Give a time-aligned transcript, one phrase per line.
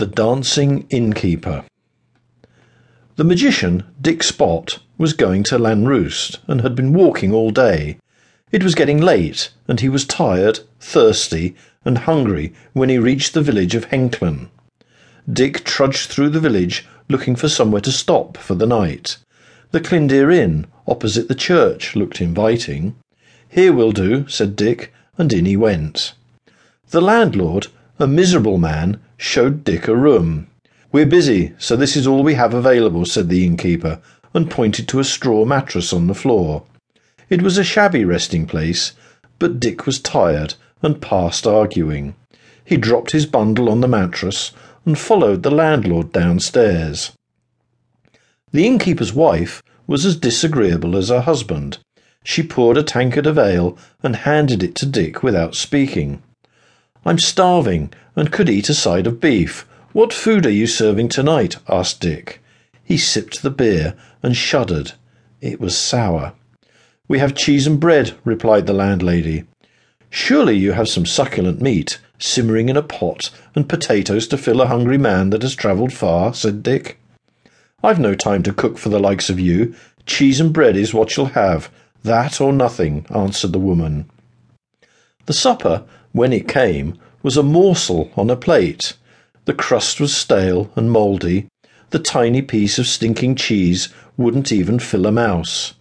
[0.00, 1.62] The Dancing Innkeeper
[3.16, 7.98] The magician, Dick Spot, was going to Llanrwst and had been walking all day.
[8.50, 11.54] It was getting late, and he was tired, thirsty,
[11.84, 14.48] and hungry when he reached the village of Henllan.
[15.30, 19.18] Dick trudged through the village looking for somewhere to stop for the night.
[19.70, 22.94] The Llindir Inn, opposite the church, looked inviting.
[23.50, 26.14] Here will do, said Dick, and in he went.
[26.88, 27.66] The landlord,
[28.00, 30.46] a miserable man, showed Dick a room.
[30.90, 34.00] We're busy, so this is all we have available, said the innkeeper,
[34.32, 36.62] and pointed to a straw mattress on the floor.
[37.28, 38.92] It was a shabby resting place,
[39.38, 42.14] but Dick was tired and past arguing.
[42.64, 44.52] He dropped his bundle on the mattress
[44.86, 47.12] and followed the landlord downstairs.
[48.50, 51.78] The innkeeper's wife was as disagreeable as her husband.
[52.24, 56.22] She poured a tankard of ale and handed it to Dick without speaking.
[57.04, 59.66] I'm starving and could eat a side of beef.
[59.92, 61.56] What food are you serving tonight?
[61.68, 62.42] asked Dick.
[62.84, 64.92] He sipped the beer and shuddered.
[65.40, 66.34] It was sour.
[67.08, 69.44] We have cheese and bread, replied the landlady.
[70.10, 74.66] Surely you have some succulent meat simmering in a pot and potatoes to fill a
[74.66, 76.98] hungry man that has travelled far, said Dick.
[77.82, 79.74] I've no time to cook for the likes of you.
[80.04, 81.70] Cheese and bread is what you'll have.
[82.04, 84.10] That or nothing, answered the woman.
[85.26, 88.94] The supper when it came, was a morsel on a plate.
[89.44, 91.48] The crust was stale and mouldy.
[91.90, 95.74] The tiny piece of stinking cheese wouldn't even fill a mouse.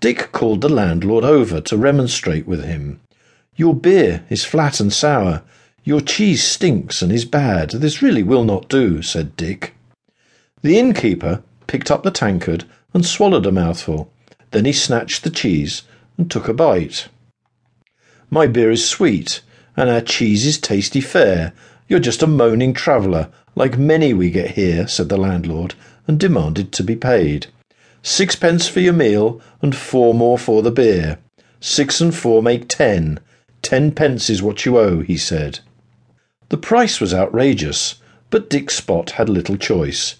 [0.00, 3.00] Dick called the landlord over to remonstrate with him.
[3.54, 5.42] Your beer is flat and sour.
[5.84, 7.70] Your cheese stinks and is bad.
[7.70, 9.74] This really will not do, said Dick.
[10.62, 14.10] The innkeeper picked up the tankard and swallowed a mouthful.
[14.52, 15.82] Then he snatched the cheese
[16.16, 17.08] and took a bite.
[18.30, 19.40] My beer is sweet,
[19.76, 21.52] and our cheese is tasty fare.
[21.88, 25.74] You're just a moaning traveller, like many we get here, said the landlord,
[26.06, 27.46] and demanded to be paid.
[28.02, 31.18] Sixpence for your meal, and four more for the beer.
[31.60, 33.20] Six and four make ten.
[33.62, 35.60] Ten pence is what you owe, he said.
[36.48, 37.96] The price was outrageous,
[38.30, 40.16] but Dick Spot had little choice.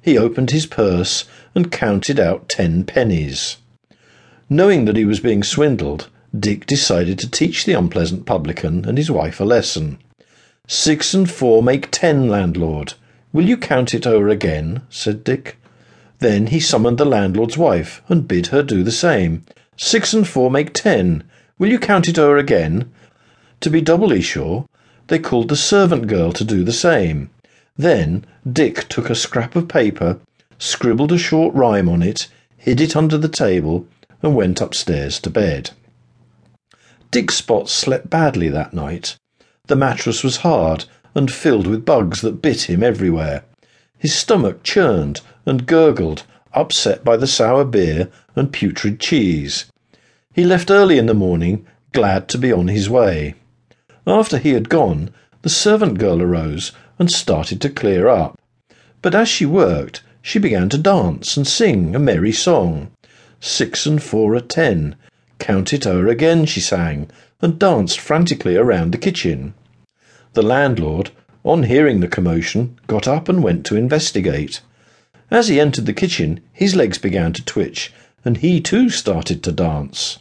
[0.00, 3.56] He opened his purse and counted out ten pennies.
[4.48, 9.10] Knowing that he was being swindled, Dick decided to teach the unpleasant publican and his
[9.10, 9.98] wife a lesson.
[10.66, 12.94] Six and four make ten, landlord.
[13.32, 14.82] Will you count it o'er again?
[14.90, 15.56] said Dick.
[16.18, 19.44] Then he summoned the landlord's wife and bid her do the same.
[19.76, 21.22] Six and four make ten.
[21.58, 22.90] Will you count it o'er again?
[23.60, 24.66] To be doubly sure,
[25.06, 27.30] they called the servant girl to do the same.
[27.78, 30.18] Then Dick took a scrap of paper,
[30.58, 33.86] scribbled a short rhyme on it, hid it under the table,
[34.22, 35.70] and went upstairs to bed.
[37.10, 39.16] Dick Spot slept badly that night.
[39.66, 40.84] The mattress was hard
[41.14, 43.44] and filled with bugs that bit him everywhere.
[43.98, 49.66] His stomach churned and gurgled, upset by the sour beer and putrid cheese.
[50.34, 53.34] He left early in the morning, glad to be on his way.
[54.06, 55.10] After he had gone,
[55.42, 58.38] the servant girl arose and started to clear up.
[59.00, 62.90] But as she worked, she began to dance and sing a merry song.
[63.40, 64.96] Six and four are ten.
[65.38, 67.08] Count it o'er again, she sang,
[67.40, 69.54] and danced frantically around the kitchen.
[70.32, 71.10] The landlord,
[71.44, 74.60] on hearing the commotion, got up and went to investigate.
[75.30, 77.92] As he entered the kitchen, his legs began to twitch,
[78.24, 80.18] and he too started to dance.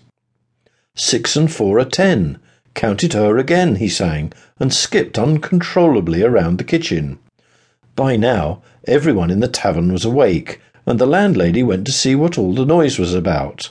[0.96, 2.38] Six and four are ten.
[2.74, 7.20] Count it o'er again, he sang, and skipped uncontrollably around the kitchen.
[7.96, 12.38] By now, everyone in the tavern was awake, and the landlady went to see what
[12.38, 13.70] all the noise was about.